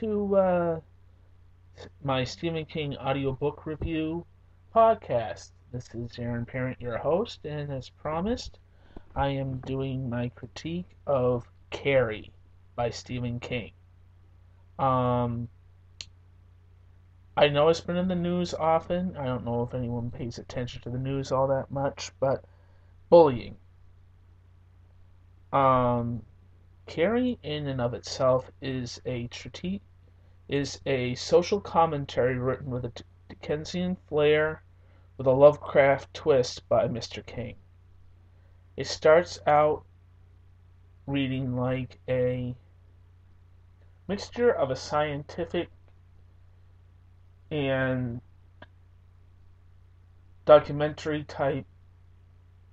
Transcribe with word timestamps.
to 0.00 0.34
uh, 0.34 0.80
my 2.02 2.24
Stephen 2.24 2.64
King 2.64 2.96
audiobook 2.96 3.66
review 3.66 4.24
podcast. 4.74 5.50
This 5.72 5.94
is 5.94 6.18
Aaron 6.18 6.46
Parent, 6.46 6.80
your 6.80 6.96
host, 6.96 7.44
and 7.44 7.70
as 7.70 7.90
promised, 7.90 8.58
I 9.14 9.28
am 9.28 9.58
doing 9.58 10.08
my 10.08 10.30
critique 10.30 10.96
of 11.06 11.46
Carrie 11.68 12.32
by 12.76 12.88
Stephen 12.88 13.40
King. 13.40 13.72
Um, 14.78 15.48
I 17.36 17.48
know 17.48 17.68
it's 17.68 17.82
been 17.82 17.98
in 17.98 18.08
the 18.08 18.14
news 18.14 18.54
often. 18.54 19.18
I 19.18 19.26
don't 19.26 19.44
know 19.44 19.64
if 19.64 19.74
anyone 19.74 20.10
pays 20.10 20.38
attention 20.38 20.80
to 20.80 20.88
the 20.88 20.98
news 20.98 21.30
all 21.30 21.48
that 21.48 21.70
much, 21.70 22.10
but 22.20 22.42
bullying. 23.10 23.56
Um, 25.52 26.22
Carrie, 26.86 27.38
in 27.42 27.68
and 27.68 27.82
of 27.82 27.92
itself, 27.92 28.50
is 28.62 29.02
a 29.04 29.28
critique, 29.28 29.82
is 30.50 30.80
a 30.84 31.14
social 31.14 31.60
commentary 31.60 32.36
written 32.36 32.70
with 32.70 32.84
a 32.84 32.92
Dickensian 33.28 33.96
flair, 34.08 34.62
with 35.16 35.28
a 35.28 35.30
Lovecraft 35.30 36.12
twist 36.12 36.68
by 36.68 36.88
Mr. 36.88 37.24
King. 37.24 37.54
It 38.76 38.88
starts 38.88 39.38
out 39.46 39.84
reading 41.06 41.56
like 41.56 42.00
a 42.08 42.56
mixture 44.08 44.50
of 44.50 44.72
a 44.72 44.76
scientific 44.76 45.70
and 47.50 48.20
documentary 50.44 51.22
type 51.22 51.66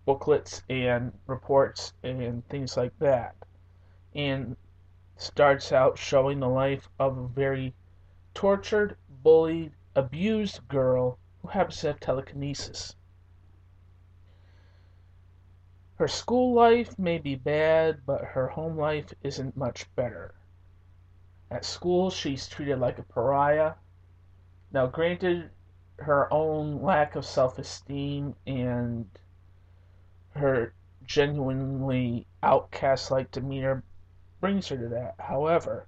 booklets 0.05 0.63
and 0.67 1.11
reports 1.27 1.93
and 2.01 2.47
things 2.49 2.75
like 2.75 2.97
that 2.97 3.35
and 4.15 4.57
starts 5.19 5.71
out 5.71 5.97
showing 5.97 6.39
the 6.39 6.47
life 6.47 6.89
of 6.99 7.17
a 7.17 7.27
very 7.27 7.73
tortured, 8.33 8.95
bullied, 9.09 9.73
abused 9.95 10.67
girl 10.67 11.17
who 11.41 11.47
happens 11.47 11.81
to 11.81 11.87
have 11.87 11.99
telekinesis. 11.99 12.95
Her 15.95 16.07
school 16.07 16.53
life 16.53 16.99
may 16.99 17.17
be 17.17 17.33
bad, 17.33 18.05
but 18.05 18.23
her 18.23 18.49
home 18.49 18.77
life 18.77 19.11
isn't 19.23 19.57
much 19.57 19.93
better. 19.95 20.35
At 21.49 21.65
school, 21.65 22.11
she's 22.11 22.47
treated 22.47 22.77
like 22.79 22.99
a 22.99 23.03
pariah. 23.03 23.73
Now, 24.71 24.85
granted, 24.85 25.49
her 25.97 26.31
own 26.31 26.83
lack 26.83 27.15
of 27.15 27.25
self 27.25 27.57
esteem 27.57 28.35
and 28.45 29.09
her 30.35 30.73
genuinely 31.05 32.27
outcast 32.43 33.09
like 33.09 33.31
demeanor 33.31 33.83
brings 34.39 34.67
her 34.67 34.77
to 34.77 34.87
that. 34.89 35.15
However, 35.19 35.87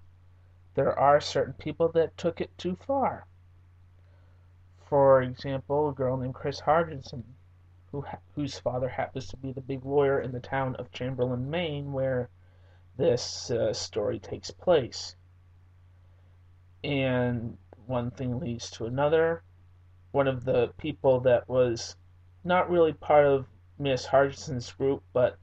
there 0.75 0.97
are 0.97 1.19
certain 1.19 1.53
people 1.53 1.89
that 1.89 2.17
took 2.17 2.41
it 2.41 2.57
too 2.57 2.75
far. 2.75 3.25
For 4.85 5.21
example, 5.21 5.89
a 5.89 5.93
girl 5.93 6.17
named 6.17 6.35
Chris 6.35 6.61
Hardison, 6.61 7.23
who 7.91 8.05
whose 8.35 8.59
father 8.59 8.89
happens 8.89 9.27
to 9.27 9.37
be 9.37 9.51
the 9.51 9.61
big 9.61 9.85
lawyer 9.85 10.19
in 10.19 10.31
the 10.31 10.39
town 10.39 10.75
of 10.77 10.91
Chamberlain, 10.91 11.49
Maine, 11.49 11.91
where 11.91 12.29
this 12.97 13.51
uh, 13.51 13.73
story 13.73 14.19
takes 14.19 14.51
place. 14.51 15.15
And 16.83 17.57
one 17.85 18.11
thing 18.11 18.39
leads 18.39 18.69
to 18.71 18.85
another. 18.85 19.43
One 20.11 20.27
of 20.27 20.45
the 20.45 20.69
people 20.77 21.19
that 21.21 21.47
was 21.47 21.95
not 22.43 22.69
really 22.69 22.93
part 22.93 23.25
of 23.25 23.47
Miss 23.77 24.05
Hardison's 24.05 24.71
group, 24.71 25.03
but 25.13 25.37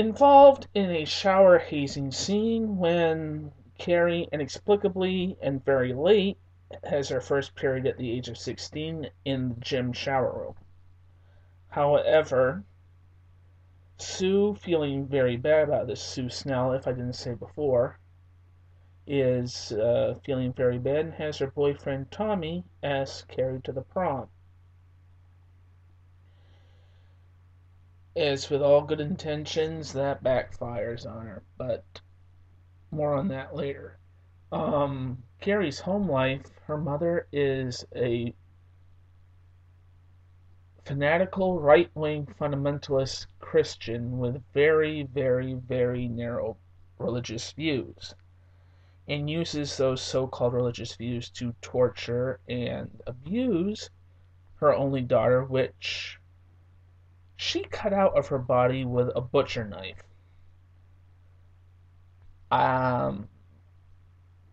involved 0.00 0.66
in 0.74 0.90
a 0.90 1.04
shower 1.04 1.58
hazing 1.58 2.10
scene 2.10 2.78
when 2.78 3.52
Carrie 3.76 4.26
inexplicably 4.32 5.36
and 5.42 5.62
very 5.62 5.92
late 5.92 6.38
has 6.84 7.10
her 7.10 7.20
first 7.20 7.54
period 7.54 7.86
at 7.86 7.98
the 7.98 8.10
age 8.10 8.26
of 8.28 8.38
16 8.38 9.10
in 9.26 9.48
the 9.50 9.60
gym 9.60 9.92
shower 9.92 10.32
room. 10.32 10.54
However, 11.68 12.64
Sue, 13.98 14.54
feeling 14.54 15.06
very 15.06 15.36
bad 15.36 15.68
about 15.68 15.86
this, 15.86 16.00
Sue 16.00 16.30
Snell, 16.30 16.72
if 16.72 16.88
I 16.88 16.92
didn't 16.92 17.12
say 17.12 17.34
before, 17.34 17.98
is 19.06 19.70
uh, 19.72 20.14
feeling 20.24 20.54
very 20.54 20.78
bad 20.78 21.04
and 21.04 21.14
has 21.14 21.36
her 21.38 21.50
boyfriend 21.50 22.10
Tommy 22.10 22.64
ask 22.82 23.28
Carrie 23.28 23.60
to 23.64 23.72
the 23.72 23.82
prom. 23.82 24.30
As 28.20 28.50
with 28.50 28.60
all 28.60 28.82
good 28.82 29.00
intentions, 29.00 29.94
that 29.94 30.22
backfires 30.22 31.10
on 31.10 31.26
her, 31.26 31.42
but 31.56 32.02
more 32.90 33.14
on 33.14 33.28
that 33.28 33.54
later. 33.54 33.98
Um, 34.52 35.22
Carrie's 35.40 35.80
home 35.80 36.06
life, 36.06 36.42
her 36.66 36.76
mother 36.76 37.26
is 37.32 37.86
a 37.96 38.34
fanatical 40.84 41.62
right 41.62 41.90
wing 41.94 42.26
fundamentalist 42.26 43.26
Christian 43.38 44.18
with 44.18 44.44
very, 44.52 45.04
very, 45.04 45.54
very 45.54 46.06
narrow 46.06 46.58
religious 46.98 47.50
views 47.52 48.14
and 49.08 49.30
uses 49.30 49.78
those 49.78 50.02
so 50.02 50.26
called 50.26 50.52
religious 50.52 50.94
views 50.94 51.30
to 51.30 51.54
torture 51.62 52.38
and 52.46 53.00
abuse 53.06 53.88
her 54.56 54.74
only 54.74 55.00
daughter, 55.00 55.42
which 55.42 56.19
she 57.40 57.64
cut 57.64 57.94
out 57.94 58.14
of 58.18 58.28
her 58.28 58.38
body 58.38 58.84
with 58.84 59.08
a 59.16 59.20
butcher 59.20 59.64
knife. 59.64 60.02
Um, 62.50 63.30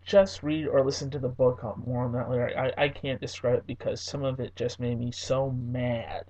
just 0.06 0.42
read 0.42 0.66
or 0.66 0.82
listen 0.82 1.10
to 1.10 1.18
the 1.18 1.28
book. 1.28 1.62
More 1.86 2.06
on 2.06 2.12
that 2.12 2.30
later. 2.30 2.58
I, 2.58 2.84
I 2.84 2.88
can't 2.88 3.20
describe 3.20 3.58
it 3.58 3.66
because 3.66 4.00
some 4.00 4.24
of 4.24 4.40
it 4.40 4.56
just 4.56 4.80
made 4.80 4.98
me 4.98 5.12
so 5.12 5.50
mad 5.50 6.24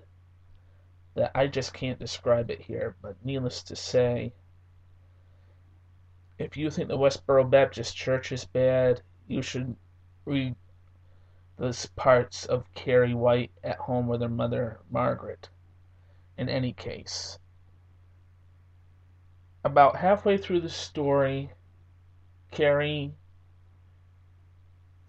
that 1.15 1.31
I 1.33 1.47
just 1.47 1.73
can't 1.73 1.97
describe 1.97 2.51
it 2.51 2.61
here. 2.61 2.97
But 3.01 3.15
needless 3.23 3.63
to 3.63 3.77
say, 3.77 4.33
if 6.37 6.57
you 6.57 6.69
think 6.69 6.89
the 6.89 6.97
Westboro 6.97 7.49
Baptist 7.49 7.95
Church 7.95 8.33
is 8.33 8.43
bad, 8.43 9.01
you 9.29 9.41
should 9.41 9.77
read 10.25 10.55
those 11.55 11.85
parts 11.85 12.45
of 12.45 12.73
Carrie 12.73 13.13
White 13.13 13.51
at 13.63 13.77
home 13.77 14.07
with 14.09 14.21
her 14.21 14.27
mother, 14.27 14.81
Margaret 14.91 15.47
in 16.39 16.47
any 16.47 16.71
case. 16.71 17.37
About 19.65 19.97
halfway 19.97 20.37
through 20.37 20.61
the 20.61 20.69
story, 20.69 21.51
Carrie 22.49 23.13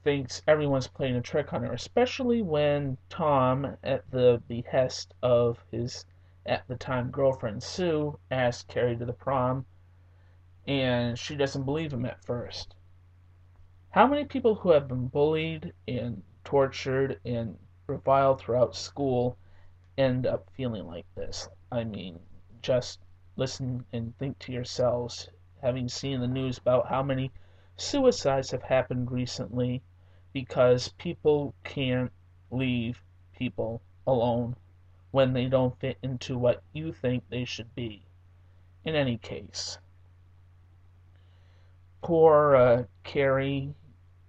thinks 0.03 0.43
everyone's 0.49 0.89
playing 0.89 1.15
a 1.15 1.23
trick 1.23 1.53
on 1.53 1.63
her, 1.63 1.73
especially 1.73 2.43
when 2.43 2.99
Tom, 3.09 3.77
at 3.85 4.11
the 4.11 4.43
behest 4.49 5.15
of 5.23 5.65
his 5.71 6.05
at 6.47 6.67
the 6.67 6.75
time 6.75 7.13
girlfriend 7.13 7.63
Sue, 7.63 8.19
asks 8.33 8.65
Carrie 8.65 8.97
to 8.97 9.05
the 9.05 9.13
prom, 9.13 9.67
and 10.67 11.17
she 11.17 11.37
doesn't 11.37 11.65
believe 11.65 11.93
him 11.93 12.07
at 12.07 12.25
first. 12.25 12.75
How 13.91 14.09
many 14.09 14.25
people 14.25 14.57
who 14.57 14.71
have 14.71 14.89
been 14.89 15.07
bullied 15.07 15.75
and 15.87 16.25
tortured 16.43 17.21
and 17.25 17.57
reviled 17.87 18.41
throughout 18.41 18.75
school 18.75 19.37
end 20.01 20.27
up 20.27 20.49
feeling 20.57 20.87
like 20.87 21.07
this. 21.15 21.49
I 21.71 21.85
mean, 21.85 22.19
just 22.63 23.01
listen 23.37 23.85
and 23.93 24.17
think 24.17 24.39
to 24.41 24.53
yourselves, 24.53 25.29
having 25.61 25.89
seen 25.89 26.21
the 26.21 26.27
news 26.27 26.57
about 26.57 26.89
how 26.89 27.03
many 27.03 27.31
suicides 27.77 28.51
have 28.51 28.63
happened 28.63 29.11
recently 29.11 29.83
because 30.33 30.89
people 30.99 31.55
can't 31.65 32.11
leave 32.51 33.03
people 33.33 33.83
alone 34.07 34.57
when 35.11 35.33
they 35.33 35.47
don't 35.47 35.79
fit 35.79 35.99
into 36.03 36.39
what 36.39 36.63
you 36.73 36.93
think 36.93 37.25
they 37.29 37.45
should 37.45 37.75
be. 37.75 38.03
In 38.85 38.95
any 38.95 39.19
case, 39.19 39.79
poor 42.01 42.57
uh, 42.57 42.85
Carrie 43.03 43.75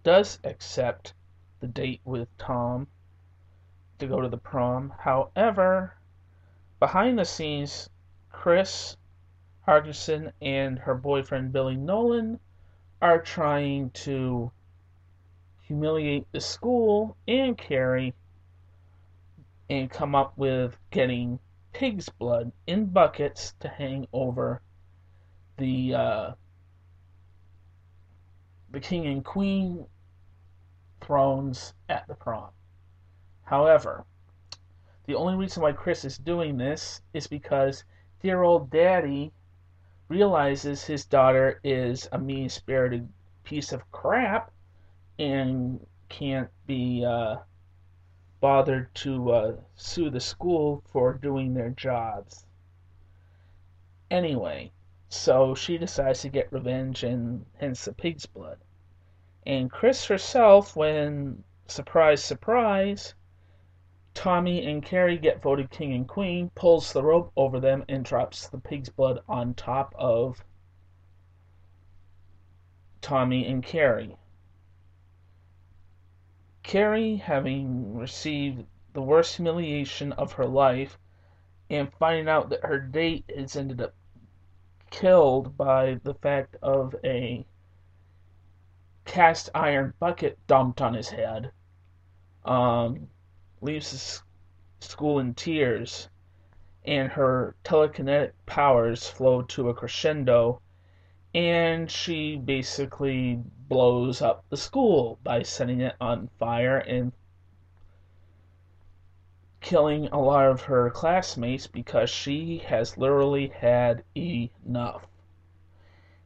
does 0.03 0.39
accept 0.44 1.13
the 1.62 1.68
date 1.68 2.01
with 2.03 2.27
Tom 2.38 2.88
to 4.01 4.07
go 4.07 4.19
to 4.19 4.27
the 4.27 4.38
prom. 4.38 4.92
However, 5.00 5.95
behind 6.80 7.18
the 7.18 7.25
scenes, 7.25 7.89
Chris 8.30 8.98
Hardison 9.68 10.33
and 10.42 10.80
her 10.80 10.95
boyfriend 10.95 11.53
Billy 11.53 11.77
Nolan 11.77 12.39
are 13.01 13.21
trying 13.21 13.92
to 13.92 14.51
humiliate 15.62 16.31
the 16.31 16.42
school 16.42 17.15
and 17.27 17.57
Carrie 17.57 18.15
and 19.69 19.89
come 19.89 20.15
up 20.15 20.38
with 20.38 20.77
getting 20.89 21.39
pig's 21.71 22.09
blood 22.09 22.51
in 22.68 22.88
buckets 22.88 23.54
to 23.59 23.68
hang 23.68 24.07
over 24.12 24.62
the 25.57 25.94
uh, 25.94 26.31
the 28.71 28.80
king 28.80 29.06
and 29.06 29.24
queen 29.24 29.86
thrones 31.01 31.74
at 31.88 32.07
the 32.07 32.15
prom. 32.15 32.50
However, 33.51 34.06
the 35.07 35.15
only 35.15 35.36
reason 35.36 35.62
why 35.62 35.74
Chris 35.74 36.06
is 36.06 36.18
doing 36.18 36.56
this 36.56 37.01
is 37.13 37.27
because 37.27 37.83
dear 38.21 38.44
old 38.44 38.69
daddy 38.69 39.33
realizes 40.07 40.86
his 40.86 41.03
daughter 41.03 41.59
is 41.62 42.07
a 42.13 42.18
mean 42.18 42.48
spirited 42.48 43.09
piece 43.44 43.74
of 43.74 43.92
crap 43.92 44.53
and 45.19 45.86
can't 46.07 46.50
be 46.65 47.03
uh, 47.03 47.39
bothered 48.39 48.95
to 48.95 49.31
uh, 49.31 49.56
sue 49.75 50.09
the 50.09 50.21
school 50.21 50.81
for 50.86 51.15
doing 51.15 51.54
their 51.54 51.71
jobs. 51.71 52.45
Anyway, 54.09 54.71
so 55.09 55.54
she 55.56 55.77
decides 55.77 56.21
to 56.21 56.30
get 56.30 56.54
revenge 56.54 57.04
and 57.04 57.45
hence 57.57 57.83
the 57.83 57.92
pig's 57.92 58.25
blood. 58.25 58.59
And 59.45 59.69
Chris 59.69 60.06
herself, 60.06 60.74
when 60.77 61.44
surprise, 61.68 62.24
surprise, 62.24 63.13
Tommy 64.13 64.66
and 64.66 64.84
Carrie 64.84 65.18
get 65.18 65.42
voted 65.42 65.69
king 65.69 65.94
and 65.94 66.08
queen, 66.08 66.50
pulls 66.54 66.92
the 66.92 67.04
rope 67.04 67.31
over 67.36 67.60
them, 67.60 67.86
and 67.88 68.04
drops 68.04 68.48
the 68.48 68.60
pig's 68.60 68.90
blood 68.90 69.24
on 69.28 69.54
top 69.54 69.94
of 69.98 70.44
Tommy 73.02 73.48
and 73.48 73.63
Carrie. 73.63 74.18
Carrie, 76.62 77.16
having 77.16 77.96
received 77.96 78.66
the 78.94 79.02
worst 79.02 79.38
humiliation 79.38 80.12
of 80.14 80.34
her 80.34 80.46
life 80.46 81.00
and 81.69 81.92
finding 81.94 82.28
out 82.28 82.50
that 82.50 82.66
her 82.66 82.80
date 82.80 83.25
has 83.36 83.56
ended 83.56 83.81
up 83.81 83.94
killed 84.90 85.56
by 85.57 85.96
the 86.04 86.14
fact 86.16 86.57
of 86.62 86.94
a 87.04 87.46
cast 89.06 89.50
iron 89.56 89.94
bucket 90.00 90.38
dumped 90.48 90.81
on 90.81 90.94
his 90.94 91.10
head, 91.10 91.52
um, 92.46 93.10
leaves 93.62 94.24
the 94.80 94.86
school 94.86 95.19
in 95.19 95.36
tears, 95.36 96.10
and 96.84 97.12
her 97.12 97.56
telekinetic 97.63 98.31
powers 98.48 99.08
flow 99.08 99.44
to 99.44 99.69
a 99.69 99.74
crescendo, 99.74 100.60
and 101.36 101.90
she 101.90 102.36
basically 102.36 103.36
blows 103.69 104.22
up 104.22 104.44
the 104.50 104.58
school 104.58 105.19
by 105.24 105.44
setting 105.44 105.80
it 105.80 105.96
on 106.02 106.28
fire 106.40 106.80
and 106.80 107.12
killing 109.60 110.07
a 110.07 110.19
lot 110.19 110.48
of 110.48 110.62
her 110.62 110.90
classmates 110.90 111.68
because 111.68 112.10
she 112.10 112.57
has 112.57 112.98
literally 112.98 113.48
had 113.50 114.04
enough. 114.18 115.06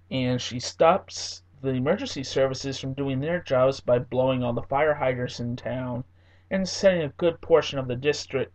And 0.10 0.42
she 0.42 0.60
stops 0.60 1.44
the 1.62 1.72
emergency 1.72 2.24
services 2.24 2.80
from 2.80 2.94
doing 2.94 3.20
their 3.20 3.42
jobs 3.42 3.82
by 3.82 4.00
blowing 4.00 4.42
all 4.42 4.54
the 4.54 4.62
fire 4.62 4.94
hydrants 4.94 5.42
in 5.42 5.58
town 5.58 6.06
and 6.52 6.68
setting 6.68 7.02
a 7.02 7.10
good 7.10 7.42
portion 7.42 7.80
of 7.80 7.88
the 7.88 7.96
district 7.96 8.54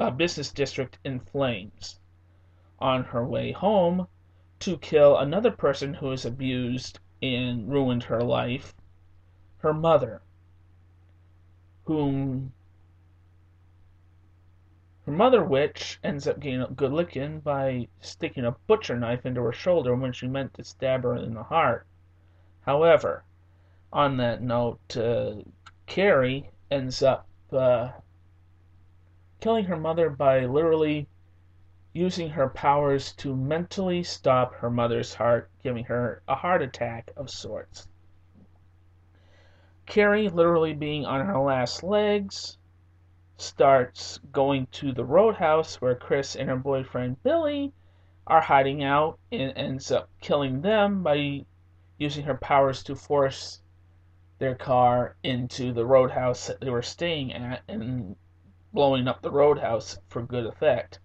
uh, 0.00 0.10
business 0.10 0.50
district 0.50 0.98
in 1.04 1.20
flames. 1.20 2.00
On 2.78 3.04
her 3.04 3.24
way 3.24 3.52
home 3.52 4.08
to 4.60 4.78
kill 4.78 5.18
another 5.18 5.50
person 5.50 5.94
who 5.94 6.10
has 6.10 6.24
abused 6.24 6.98
and 7.22 7.70
ruined 7.70 8.02
her 8.04 8.20
life, 8.20 8.74
her 9.58 9.72
mother, 9.72 10.22
whom 11.84 12.52
her 15.06 15.12
mother 15.12 15.44
witch 15.44 15.98
ends 16.02 16.26
up 16.26 16.40
getting 16.40 16.62
a 16.62 16.68
good 16.68 16.92
licking 16.92 17.40
by 17.40 17.86
sticking 18.00 18.44
a 18.44 18.56
butcher 18.66 18.98
knife 18.98 19.26
into 19.26 19.42
her 19.42 19.52
shoulder 19.52 19.94
when 19.94 20.12
she 20.12 20.26
meant 20.26 20.54
to 20.54 20.64
stab 20.64 21.02
her 21.02 21.14
in 21.16 21.34
the 21.34 21.42
heart. 21.42 21.86
However, 22.62 23.24
on 23.92 24.16
that 24.16 24.42
note, 24.42 24.96
uh, 24.96 25.36
Carrie 25.86 26.50
ends 26.70 27.02
up 27.02 27.26
uh, 27.52 27.90
killing 29.40 29.64
her 29.66 29.76
mother 29.76 30.10
by 30.10 30.46
literally 30.46 31.06
using 31.92 32.30
her 32.30 32.48
powers 32.48 33.12
to 33.12 33.36
mentally 33.36 34.02
stop 34.02 34.54
her 34.54 34.70
mother's 34.70 35.14
heart, 35.14 35.48
giving 35.62 35.84
her 35.84 36.22
a 36.26 36.34
heart 36.34 36.60
attack 36.60 37.10
of 37.16 37.30
sorts. 37.30 37.86
Carrie, 39.86 40.28
literally 40.28 40.72
being 40.72 41.04
on 41.04 41.24
her 41.26 41.38
last 41.38 41.84
legs, 41.84 42.58
starts 43.36 44.18
going 44.32 44.66
to 44.72 44.92
the 44.92 45.04
roadhouse 45.04 45.80
where 45.80 45.94
Chris 45.94 46.34
and 46.34 46.48
her 46.48 46.56
boyfriend 46.56 47.22
Billy 47.22 47.72
are 48.26 48.40
hiding 48.40 48.82
out 48.82 49.18
and 49.30 49.52
ends 49.56 49.92
up 49.92 50.08
killing 50.20 50.62
them 50.62 51.02
by 51.02 51.44
using 51.98 52.24
her 52.24 52.36
powers 52.36 52.82
to 52.82 52.96
force 52.96 53.60
their 54.38 54.54
car 54.54 55.16
into 55.22 55.72
the 55.72 55.86
roadhouse 55.86 56.46
that 56.46 56.60
they 56.60 56.70
were 56.70 56.82
staying 56.82 57.32
at 57.32 57.62
and 57.68 58.16
blowing 58.72 59.06
up 59.06 59.22
the 59.22 59.30
roadhouse 59.30 59.98
for 60.08 60.22
good 60.22 60.46
effect. 60.46 60.98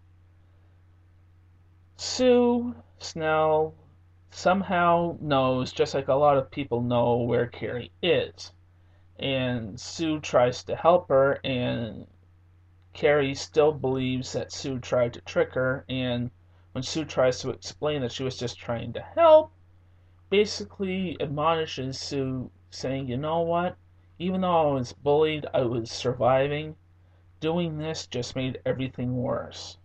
Sue 1.96 2.76
Snell 2.98 3.76
somehow 4.32 5.18
knows, 5.20 5.72
just 5.72 5.94
like 5.94 6.08
a 6.08 6.14
lot 6.14 6.38
of 6.38 6.52
people 6.52 6.82
know, 6.82 7.18
where 7.18 7.48
Carrie 7.48 7.92
is. 8.02 8.52
And 9.18 9.80
Sue 9.80 10.20
tries 10.20 10.64
to 10.64 10.76
help 10.76 11.10
her, 11.10 11.40
and 11.44 12.08
Carrie 12.94 13.36
still 13.36 13.72
believes 13.72 14.34
that 14.34 14.52
Sue 14.52 14.80
tried 14.80 15.14
to 15.14 15.22
trick 15.22 15.54
her, 15.54 15.86
and 15.90 16.32
when 16.72 16.84
Sue 16.84 17.06
tries 17.06 17.40
to 17.42 17.50
explain 17.50 18.02
that 18.02 18.12
she 18.12 18.24
was 18.24 18.38
just 18.38 18.58
trying 18.58 18.94
to 18.94 19.02
help, 19.02 19.52
basically 20.30 21.18
admonishes 21.20 22.00
Sue, 22.00 22.50
saying, 22.70 23.08
You 23.08 23.18
know 23.18 23.42
what? 23.42 23.78
Even 24.18 24.42
though 24.42 24.70
I 24.70 24.74
was 24.74 24.94
bullied, 24.94 25.46
I 25.54 25.62
was 25.62 25.90
surviving. 25.90 26.76
Doing 27.40 27.78
this 27.78 28.06
just 28.06 28.36
made 28.36 28.62
everything 28.66 29.16
worse. 29.16 29.78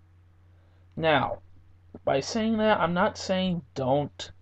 Now, 0.97 1.39
by 2.05 2.21
saying 2.21 2.57
that, 2.59 2.81
I'm 2.81 2.95
not 2.95 3.17
saying 3.17 3.63
don't 3.75 4.33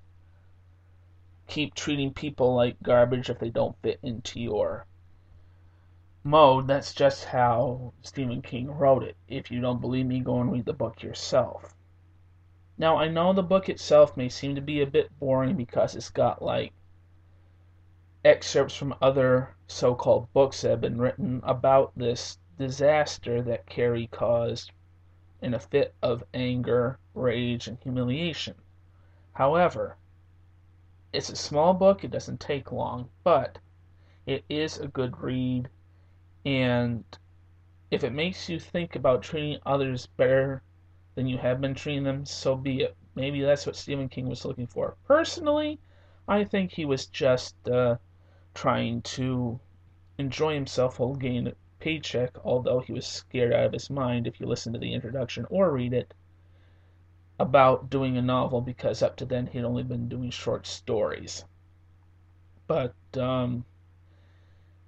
keep 1.46 1.74
treating 1.74 2.14
people 2.14 2.54
like 2.54 2.82
garbage 2.82 3.28
if 3.28 3.38
they 3.38 3.50
don't 3.50 3.76
fit 3.82 4.00
into 4.02 4.40
your 4.40 4.86
mode. 6.24 6.66
That's 6.66 6.94
just 6.94 7.26
how 7.26 7.92
Stephen 8.00 8.40
King 8.40 8.70
wrote 8.70 9.02
it. 9.02 9.16
If 9.28 9.50
you 9.50 9.60
don't 9.60 9.80
believe 9.80 10.06
me, 10.06 10.20
go 10.20 10.40
and 10.40 10.50
read 10.50 10.64
the 10.64 10.72
book 10.72 11.02
yourself. 11.02 11.74
Now, 12.78 12.96
I 12.96 13.08
know 13.08 13.32
the 13.32 13.42
book 13.42 13.68
itself 13.68 14.16
may 14.16 14.30
seem 14.30 14.54
to 14.54 14.62
be 14.62 14.80
a 14.80 14.86
bit 14.86 15.18
boring 15.18 15.56
because 15.56 15.94
it's 15.94 16.10
got 16.10 16.40
like 16.40 16.72
excerpts 18.24 18.74
from 18.74 18.94
other 19.02 19.54
so 19.66 19.94
called 19.94 20.32
books 20.32 20.62
that 20.62 20.70
have 20.70 20.80
been 20.80 21.00
written 21.00 21.40
about 21.44 21.92
this 21.96 22.38
disaster 22.56 23.42
that 23.42 23.66
Carrie 23.66 24.06
caused 24.06 24.70
in 25.40 25.54
a 25.54 25.58
fit 25.58 25.94
of 26.02 26.22
anger, 26.32 26.98
rage, 27.14 27.66
and 27.66 27.78
humiliation. 27.80 28.54
However, 29.32 29.96
it's 31.12 31.30
a 31.30 31.36
small 31.36 31.74
book, 31.74 32.04
it 32.04 32.12
doesn't 32.12 32.38
take 32.38 32.70
long, 32.70 33.10
but 33.24 33.58
it 34.24 34.44
is 34.48 34.78
a 34.78 34.86
good 34.86 35.18
read 35.20 35.68
and 36.44 37.04
if 37.90 38.04
it 38.04 38.12
makes 38.12 38.48
you 38.48 38.58
think 38.58 38.96
about 38.96 39.22
treating 39.22 39.58
others 39.66 40.06
better 40.06 40.62
than 41.14 41.26
you 41.26 41.38
have 41.38 41.60
been 41.60 41.74
treating 41.74 42.04
them, 42.04 42.24
so 42.24 42.56
be 42.56 42.82
it. 42.82 42.96
Maybe 43.14 43.42
that's 43.42 43.66
what 43.66 43.76
Stephen 43.76 44.08
King 44.08 44.28
was 44.28 44.44
looking 44.44 44.66
for. 44.66 44.96
Personally, 45.04 45.78
I 46.26 46.44
think 46.44 46.72
he 46.72 46.84
was 46.84 47.06
just 47.06 47.54
uh, 47.68 47.96
trying 48.54 49.02
to 49.02 49.60
enjoy 50.18 50.54
himself 50.54 50.98
while 50.98 51.14
getting 51.14 51.46
a 51.48 51.54
paycheck, 51.80 52.36
although 52.44 52.80
he 52.80 52.92
was 52.92 53.06
scared 53.06 53.52
out 53.52 53.66
of 53.66 53.72
his 53.72 53.90
mind 53.90 54.26
if 54.26 54.38
you 54.40 54.46
listen 54.46 54.72
to 54.72 54.78
the 54.78 54.94
introduction 54.94 55.46
or 55.50 55.72
read 55.72 55.92
it 55.92 56.14
about 57.38 57.90
doing 57.90 58.16
a 58.16 58.22
novel 58.22 58.60
because 58.60 59.02
up 59.02 59.16
to 59.16 59.24
then 59.24 59.46
he'd 59.46 59.64
only 59.64 59.82
been 59.82 60.08
doing 60.08 60.30
short 60.30 60.66
stories. 60.66 61.44
But 62.68 62.94
um, 63.16 63.64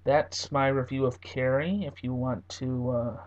that's 0.05 0.51
my 0.51 0.67
review 0.67 1.05
of 1.05 1.19
Carrie. 1.19 1.83
If 1.83 2.03
you 2.03 2.13
want 2.13 2.47
to 2.49 2.89
uh, 2.91 3.17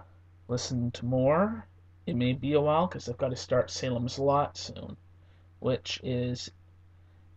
listen 0.48 0.90
to 0.92 1.04
more, 1.04 1.66
it 2.06 2.16
may 2.16 2.32
be 2.32 2.54
a 2.54 2.60
while 2.60 2.86
because 2.86 3.08
I've 3.08 3.18
got 3.18 3.30
to 3.30 3.36
start 3.36 3.70
Salem's 3.70 4.18
Lot 4.18 4.56
soon, 4.56 4.96
which 5.58 6.00
is, 6.02 6.50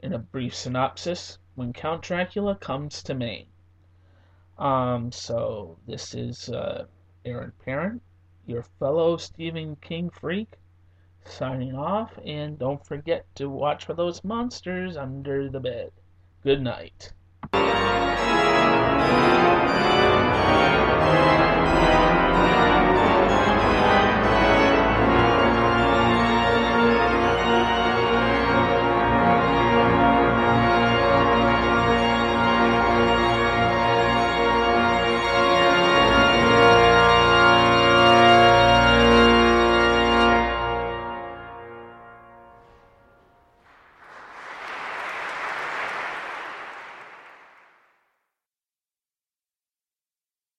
in 0.02 0.14
a 0.14 0.20
brief 0.20 0.56
synopsis, 0.56 1.38
when 1.56 1.74
Count 1.74 2.02
Dracula 2.02 2.56
comes 2.56 3.04
to 3.04 3.14
Maine. 3.14 3.48
Um, 4.58 5.12
so 5.12 5.78
this 5.88 6.14
is 6.14 6.50
uh, 6.50 6.86
Aaron 7.26 7.52
Parent, 7.66 8.02
your 8.46 8.64
fellow 8.80 9.18
Stephen 9.18 9.76
King 9.78 10.10
freak, 10.10 10.58
signing 11.26 11.76
off, 11.76 12.12
and 12.26 12.58
don't 12.60 12.86
forget 12.86 13.26
to 13.36 13.50
watch 13.50 13.86
for 13.86 13.94
those 13.94 14.24
monsters 14.24 14.98
under 14.98 15.50
the 15.50 15.60
bed. 15.60 15.92
Good 16.44 16.62
night. 16.62 17.12